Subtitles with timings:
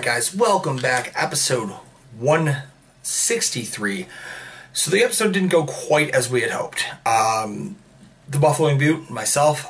[0.00, 1.12] All right, guys, welcome back.
[1.14, 1.72] Episode
[2.18, 4.06] 163.
[4.72, 6.86] So the episode didn't go quite as we had hoped.
[7.04, 7.76] Um,
[8.26, 9.66] the Buffalo Wing Beaut, myself,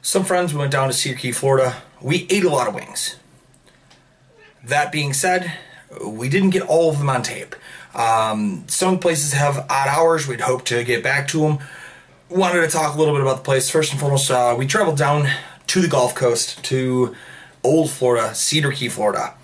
[0.00, 1.82] some friends, we went down to Cedar Key, Florida.
[2.00, 3.16] We ate a lot of wings.
[4.64, 5.52] That being said,
[6.02, 7.54] we didn't get all of them on tape.
[7.94, 10.26] Um, some places have odd hours.
[10.26, 11.58] We'd hope to get back to them.
[12.30, 13.68] Wanted to talk a little bit about the place.
[13.68, 15.28] First and foremost, uh, we traveled down
[15.66, 17.14] to the Gulf Coast to
[17.62, 19.34] Old Florida, Cedar Key, Florida.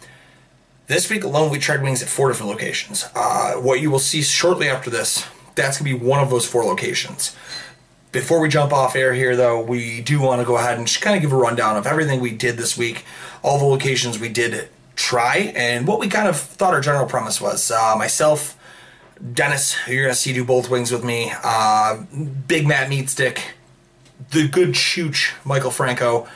[0.86, 3.08] This week alone, we tried wings at four different locations.
[3.14, 6.46] Uh, what you will see shortly after this, that's going to be one of those
[6.46, 7.34] four locations.
[8.12, 11.00] Before we jump off air here, though, we do want to go ahead and just
[11.00, 13.02] kind of give a rundown of everything we did this week,
[13.42, 17.40] all the locations we did try, and what we kind of thought our general premise
[17.40, 17.70] was.
[17.70, 18.54] Uh, myself,
[19.32, 22.02] Dennis, you're going to see do both wings with me, uh,
[22.46, 23.40] Big Matt Meatstick,
[24.32, 26.28] the good Chooch, Michael Franco,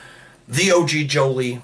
[0.49, 1.61] the OG Jolie,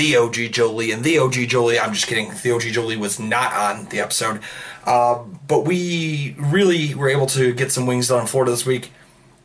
[0.00, 1.78] the OG Jolie, and the OG Jolie.
[1.78, 2.32] I'm just kidding.
[2.42, 4.40] The OG Jolie was not on the episode.
[4.86, 8.92] Uh, but we really were able to get some wings done in Florida this week.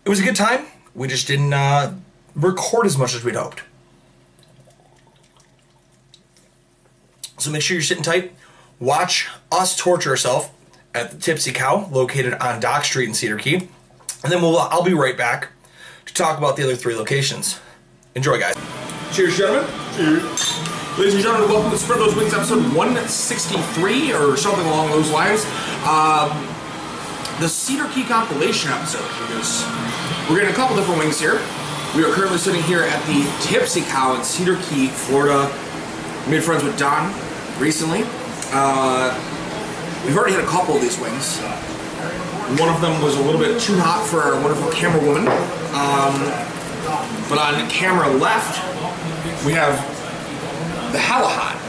[0.05, 0.65] It was a good time.
[0.93, 1.95] We just didn't uh,
[2.35, 3.63] record as much as we'd hoped.
[7.37, 8.31] So make sure you're sitting tight.
[8.79, 10.47] Watch us torture ourselves
[10.93, 13.55] at the Tipsy Cow, located on Dock Street in Cedar Key.
[14.23, 15.49] And then we'll, I'll be right back
[16.05, 17.59] to talk about the other three locations.
[18.15, 18.55] Enjoy, guys.
[19.11, 19.69] Cheers, gentlemen.
[19.95, 20.44] Cheers.
[20.97, 25.43] Ladies and gentlemen, welcome to Spread Those Wings, episode 163 or something along those lines.
[25.83, 26.31] Um,
[27.41, 29.67] the Cedar Key compilation episode because
[30.29, 31.41] we're getting a couple different wings here.
[31.97, 35.51] We are currently sitting here at the Tipsy Cow in Cedar Key, Florida.
[36.29, 37.11] Made friends with Don
[37.59, 38.03] recently.
[38.53, 39.11] Uh,
[40.05, 41.39] we've already had a couple of these wings.
[42.57, 45.27] One of them was a little bit too hot for our wonderful camera woman.
[45.75, 46.15] Um,
[47.27, 48.63] but on camera left,
[49.45, 49.94] we have
[50.95, 51.59] the hella hot.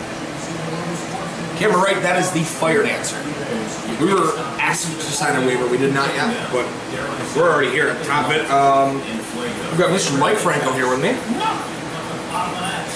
[1.59, 3.19] Camera right, that is the fire dancer.
[3.99, 6.63] We were asked to sign a waiver, we did not yet, but
[7.35, 8.47] we're already here at the top of it.
[8.47, 9.03] Um,
[9.43, 10.17] we've got Mr.
[10.21, 11.19] Mike Franco here with me.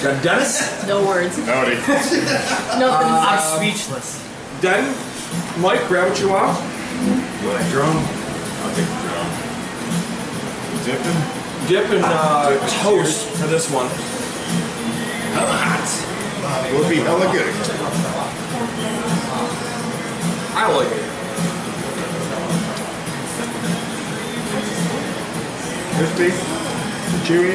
[0.07, 0.87] Got Dennis.
[0.87, 1.35] No words.
[1.47, 1.75] Howdy.
[2.79, 3.11] Nothing.
[3.11, 4.23] I'm speechless.
[4.61, 4.87] Den,
[5.59, 6.55] Mike, grab what you want.
[6.55, 7.97] You want a drum?
[8.63, 9.27] I'll take the drum.
[10.87, 11.41] Dipping?
[11.67, 14.20] Dip and uh, toast for this one.
[16.73, 17.55] Will be hella good.
[20.57, 21.05] I like it.
[25.97, 26.31] Crispy.
[27.25, 27.55] Chewy.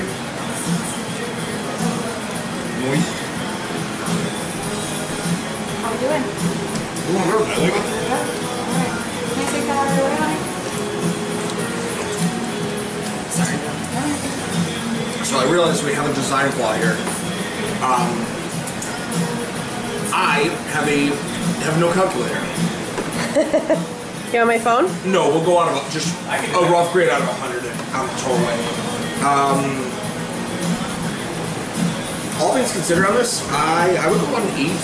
[2.82, 3.14] Moist.
[5.82, 6.24] How we doing?
[10.06, 10.40] Way, honey?
[15.26, 16.96] So I realize we have a design flaw here.
[17.84, 18.35] Um,
[20.36, 21.16] I have a
[21.64, 22.42] have no calculator.
[24.34, 24.92] You on my phone?
[25.10, 27.64] No, we'll go out of a- just a rough grade out of 100
[27.96, 28.58] on the total way.
[29.24, 29.64] Um,
[32.42, 34.76] all things considered on this, I, I would go on an 80,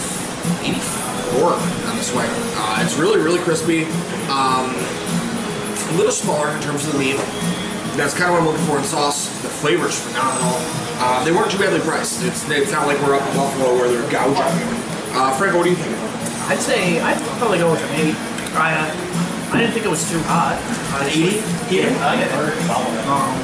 [1.36, 2.30] 84 on this wing.
[2.56, 3.84] Uh, it's really, really crispy.
[4.32, 7.18] Um, a little smaller in terms of the meat.
[8.00, 9.28] That's kind of what I'm looking for in sauce.
[9.42, 10.56] The flavor's phenomenal.
[11.04, 12.24] Uh, they weren't too badly priced.
[12.24, 14.91] It's, it's not like we're up in Buffalo where they're gouging.
[15.14, 15.96] Uh, Frank, what do you think?
[16.50, 18.16] I'd say I'd probably go with an eight.
[18.56, 20.56] I, uh, I didn't think it was too hot.
[21.02, 21.38] An 80?
[21.76, 21.92] Yeah.
[22.08, 22.36] I get it.
[23.08, 23.36] Um,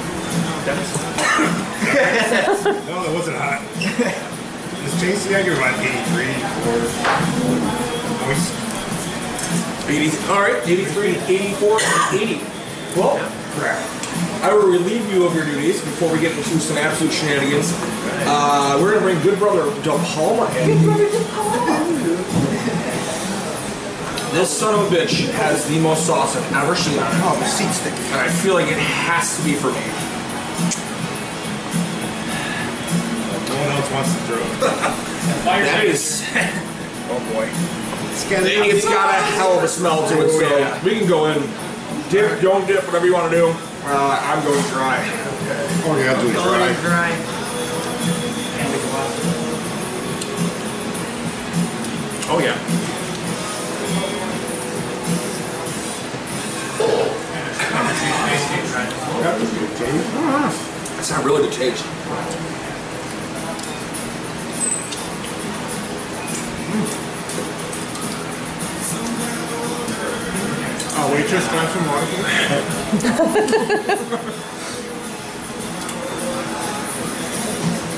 [2.88, 3.62] No, that wasn't hot.
[3.78, 5.36] It's tasty.
[5.36, 6.28] I give about 83
[6.68, 6.80] or
[8.28, 8.52] moist.
[9.88, 11.80] 80, all right, 83, 84,
[12.14, 12.42] 80.
[12.96, 13.18] Well,
[13.58, 13.78] crap.
[14.44, 17.74] I will relieve you of your duties before we get into some absolute shenanigans.
[18.26, 20.82] Uh, we're gonna bring Good Brother De Palma in.
[24.34, 27.20] This son of a bitch has the most sauce I've ever seen on it.
[27.24, 27.94] Oh, the seat stick.
[27.94, 29.82] And I feel like it has to be for me.
[33.48, 35.04] No one else wants to throw it.
[35.44, 36.24] That is,
[37.10, 37.48] Oh boy.
[37.50, 40.84] it's got a hell of a smell to it, so Yeah.
[40.84, 41.42] we can go in.
[42.10, 43.48] Dip, don't dip, whatever you want to do.
[43.84, 44.98] Uh, I'm going dry.
[45.86, 46.74] All you have to do is Dry.
[46.82, 47.10] dry.
[48.56, 49.18] Can't think about it.
[52.30, 52.58] Oh yeah.
[59.24, 60.12] That good taste.
[60.96, 61.84] That's not really good taste.
[71.18, 72.06] Waitress, can I have some water?
[72.06, 72.22] please?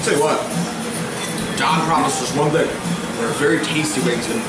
[0.06, 0.40] Tell you what,
[1.60, 2.68] Don promised us one thing.
[3.20, 4.40] They're very tasty wings, and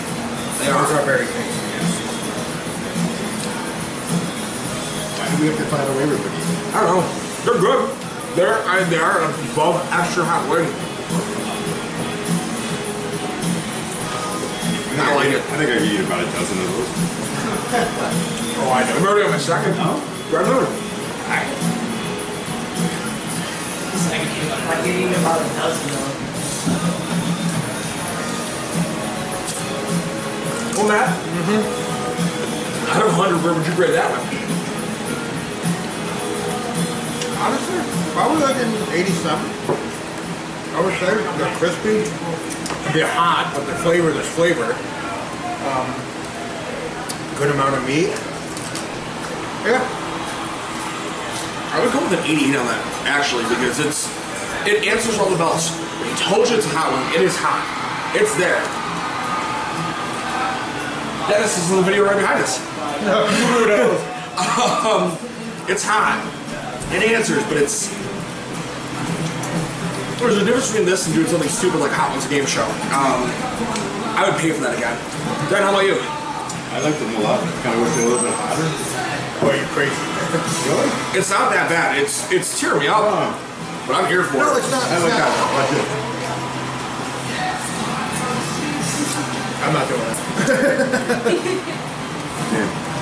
[0.62, 0.87] they are.
[0.87, 1.99] are very tasty, yes.
[5.19, 6.75] Why do we have to find a way with these?
[6.75, 7.06] I don't know.
[7.43, 7.90] They're good.
[8.37, 10.70] They're I, they are above extra hot wing.
[15.02, 15.40] I like it.
[15.40, 16.67] I think I could eat about a dozen of
[18.31, 18.37] those.
[18.62, 18.97] Oh, I know.
[18.97, 19.75] I'm already on my second.
[19.79, 19.99] Oh,
[20.31, 20.91] Grab another.
[24.71, 26.21] Like you eat about a of them.
[30.77, 31.11] Well, Matt.
[31.11, 32.91] Mm-hmm.
[32.91, 34.23] Out of 100, where would you grade that one?
[37.43, 37.83] Honestly,
[38.15, 39.43] probably like an 87.
[40.71, 42.06] I would say they're crispy.
[42.95, 44.71] They're hot, but the flavor, there's flavor.
[45.67, 45.91] Um,
[47.39, 48.15] good amount of meat.
[49.65, 49.83] Yeah.
[51.73, 54.11] I would go with an 88 on that, actually, because it's
[54.67, 55.71] it answers all the bells.
[56.05, 57.05] He told you it's a hot one.
[57.15, 57.65] It is hot.
[58.12, 58.61] It's there.
[61.29, 62.59] Dennis is in the video right behind us.
[63.55, 64.01] Who knows?
[64.85, 65.17] um,
[65.71, 66.19] it's hot.
[66.93, 67.89] It answers, but it's
[70.21, 72.67] there's a difference between this and doing something stupid like Hot Ones game show.
[72.93, 73.25] Um,
[74.19, 74.93] I would pay for that again.
[75.49, 75.97] Dan, how about you?
[75.97, 77.41] I like them a lot.
[77.65, 79.10] Kind of wish they were a little bit hotter.
[79.43, 79.97] Oh, you're crazy?
[80.69, 80.91] really?
[81.19, 81.97] It's not that bad.
[81.99, 83.33] It's it's tearing me up, Oh.
[83.89, 84.59] but I'm here for No, it.
[84.61, 84.83] it's not.
[84.85, 85.33] I like that.
[85.57, 85.89] That's it.
[89.65, 90.17] I'm not doing that.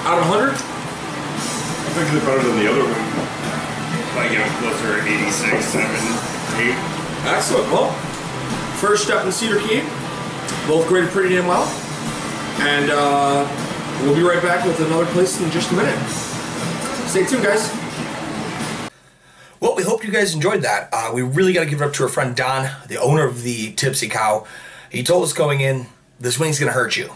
[0.08, 0.56] Out of 100, I
[1.94, 3.02] think it's better than the other one.
[4.16, 5.86] Like, you know, closer to 86, 7,
[6.58, 6.74] 8.
[7.34, 7.66] Excellent.
[7.70, 7.90] Well,
[8.80, 9.82] first step in Cedar Key.
[10.66, 11.66] Both graded pretty damn well.
[12.60, 13.46] And uh,
[14.02, 15.98] we'll be right back with another place in just a minute.
[17.08, 17.72] Stay tuned, guys.
[19.60, 20.90] Well, we hope you guys enjoyed that.
[20.92, 23.42] Uh, we really got to give it up to our friend Don, the owner of
[23.42, 24.46] the Tipsy Cow.
[24.90, 25.86] He told us going in,
[26.20, 27.14] this wing's going to hurt you.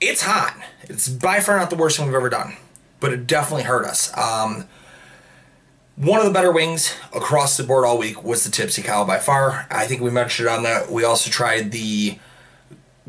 [0.00, 0.56] It's hot.
[0.84, 2.56] It's by far not the worst thing we've ever done,
[3.00, 4.16] but it definitely hurt us.
[4.16, 4.66] Um,
[5.96, 9.18] one of the better wings across the board all week was the Tipsy Cow by
[9.18, 9.66] far.
[9.70, 10.90] I think we mentioned it on that.
[10.90, 12.18] We also tried the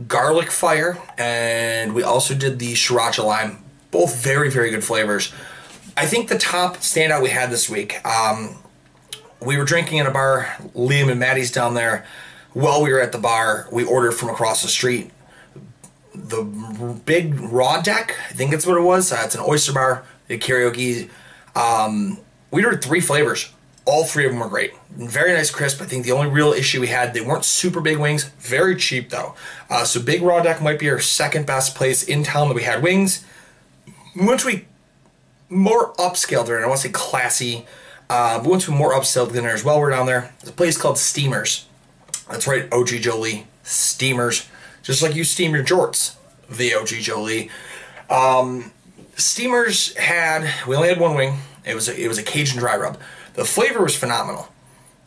[0.06, 3.64] garlic fire and we also did the sriracha lime.
[3.90, 5.34] Both very, very good flavors.
[5.98, 8.56] I think the top standout we had this week, um,
[9.42, 12.06] we were drinking in a bar, Liam and Maddie's down there.
[12.54, 15.12] While we were at the bar, we ordered from across the street
[16.14, 16.44] the
[17.06, 18.16] big raw deck.
[18.30, 19.12] I think that's what it was.
[19.12, 21.10] Uh, it's an oyster bar, the karaoke.
[21.56, 22.20] Um,
[22.52, 23.52] we ordered three flavors.
[23.86, 24.74] All three of them were great.
[24.92, 25.82] Very nice crisp.
[25.82, 28.26] I think the only real issue we had, they weren't super big wings.
[28.40, 29.36] Very cheap though.
[29.70, 32.64] Uh, so big raw deck might be our second best place in town that we
[32.64, 33.26] had wings.
[34.16, 34.66] Once we
[35.52, 37.66] more upscale dinner, I want to say classy,
[38.10, 40.34] uh, but once we more upscale dinner as well, we're down there.
[40.40, 41.68] It's a place called Steamers.
[42.30, 43.46] That's right, OG Jolie.
[43.64, 44.48] Steamers.
[44.82, 46.16] Just like you steam your jorts,
[46.50, 47.50] the OG Jolie.
[48.10, 48.72] Um,
[49.16, 51.38] Steamers had, we only had one wing.
[51.66, 52.98] It was a, it was a Cajun dry rub.
[53.36, 54.50] The flavor was phenomenal.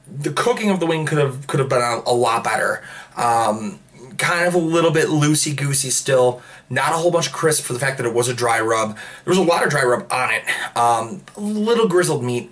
[0.06, 2.82] The cooking of the wing could have could have been a, a lot better.
[3.16, 3.80] Um,
[4.18, 6.42] kind of a little bit loosey goosey still.
[6.70, 8.96] Not a whole bunch crisp for the fact that it was a dry rub.
[8.96, 10.44] There was a lot of dry rub on it.
[10.76, 12.50] Um, little grizzled meat.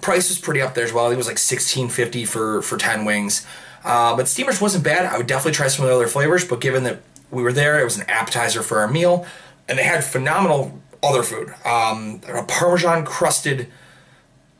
[0.00, 1.10] Price was pretty up there as well.
[1.10, 3.46] It was like sixteen fifty for for ten wings.
[3.84, 5.06] Uh, but Steamers wasn't bad.
[5.06, 6.44] I would definitely try some of the other flavors.
[6.44, 9.26] But given that we were there, it was an appetizer for our meal,
[9.68, 11.54] and they had phenomenal other food.
[11.64, 13.68] Um, a Parmesan crusted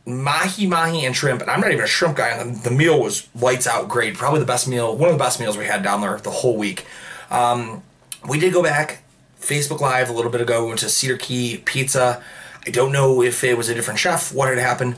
[0.04, 3.00] mahi mahi and shrimp and i'm not even a shrimp guy and the, the meal
[3.00, 5.82] was lights out great probably the best meal one of the best meals we had
[5.82, 6.86] down there the whole week
[7.30, 7.82] um,
[8.28, 9.02] we did go back
[9.40, 12.22] facebook live a little bit ago we went to cedar key pizza
[12.66, 14.96] i don't know if it was a different chef what had happened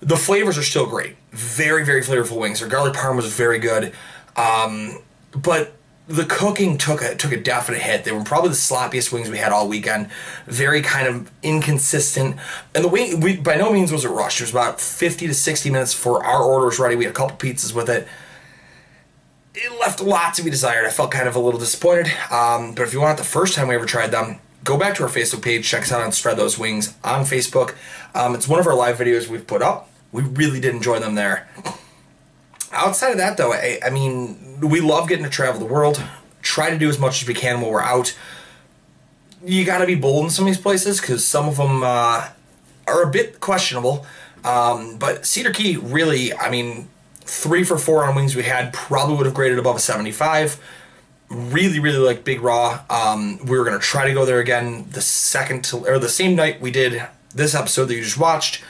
[0.00, 1.16] the flavors are still great.
[1.32, 2.60] Very, very flavorful wings.
[2.60, 3.92] Their garlic parm was very good.
[4.36, 4.98] Um,
[5.32, 5.75] but
[6.08, 8.04] the cooking took a took a definite hit.
[8.04, 10.08] They were probably the sloppiest wings we had all weekend.
[10.46, 12.36] Very kind of inconsistent.
[12.74, 14.40] And the wing we by no means was it rushed.
[14.40, 16.94] It was about 50 to 60 minutes before our order was ready.
[16.94, 18.06] We had a couple pizzas with it.
[19.54, 20.86] It left a lot to be desired.
[20.86, 22.12] I felt kind of a little disappointed.
[22.30, 24.94] Um, but if you want it the first time we ever tried them, go back
[24.96, 27.74] to our Facebook page, check us out on Spread Those Wings on Facebook.
[28.14, 29.90] Um, it's one of our live videos we've put up.
[30.12, 31.48] We really did enjoy them there.
[32.72, 36.02] Outside of that, though, I, I mean, we love getting to travel the world.
[36.42, 38.16] Try to do as much as we can while we're out.
[39.44, 42.28] You got to be bold in some of these places because some of them uh,
[42.86, 44.06] are a bit questionable.
[44.44, 46.88] Um, but Cedar Key, really, I mean,
[47.26, 50.62] three for four on wings we had probably would have graded above a 75
[51.28, 54.86] really really like big raw um, we were going to try to go there again
[54.90, 57.02] the second to, or the same night we did
[57.34, 58.62] this episode that you just watched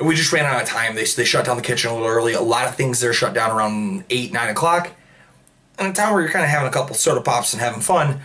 [0.00, 2.32] we just ran out of time they, they shut down the kitchen a little early
[2.32, 4.90] a lot of things there shut down around 8 9 o'clock
[5.78, 8.20] in a town where you're kind of having a couple soda pops and having fun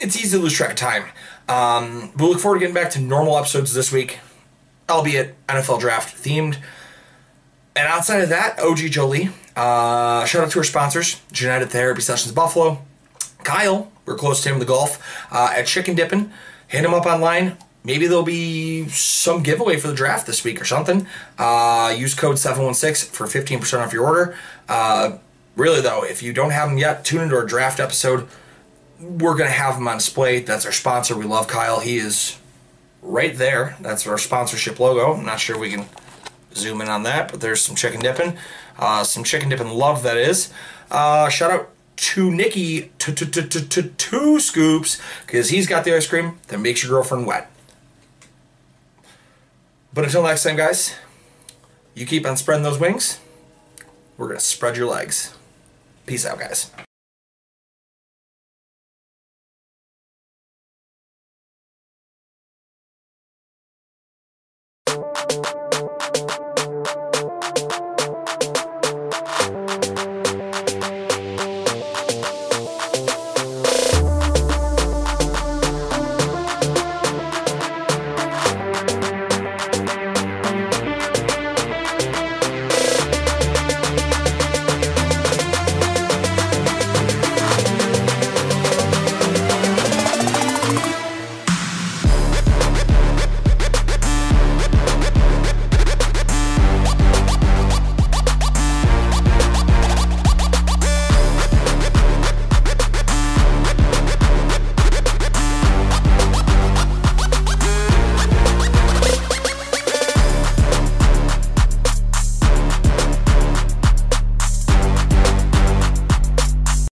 [0.00, 1.04] it's easy to lose track of time
[1.48, 4.18] um, we look forward to getting back to normal episodes this week
[4.88, 6.56] albeit nfl draft themed
[7.76, 9.28] and outside of that, OG Jolie.
[9.54, 12.82] Uh, shout out to our sponsors, United Therapy Sessions Buffalo.
[13.44, 14.98] Kyle, we're close to him in the golf.
[15.30, 16.32] Uh, at Chicken Dippin',
[16.66, 17.58] hit him up online.
[17.86, 21.06] Maybe there'll be some giveaway for the draft this week or something.
[21.38, 24.36] Uh, use code 716 for 15% off your order.
[24.68, 25.18] Uh,
[25.54, 28.26] really, though, if you don't have them yet, tune into our draft episode.
[29.00, 30.40] We're going to have them on display.
[30.40, 31.16] That's our sponsor.
[31.16, 31.78] We love Kyle.
[31.78, 32.38] He is
[33.02, 33.76] right there.
[33.80, 35.14] That's our sponsorship logo.
[35.14, 35.86] I'm not sure we can
[36.56, 38.36] zoom in on that, but there's some chicken dipping.
[38.76, 40.52] Uh, some chicken dipping love, that is.
[40.90, 46.82] Uh, shout out to Nikki two scoops because he's got the ice cream that makes
[46.82, 47.48] your girlfriend wet.
[49.96, 50.94] But until next time, guys,
[51.94, 53.18] you keep on spreading those wings.
[54.18, 55.34] We're gonna spread your legs.
[56.04, 56.70] Peace out, guys.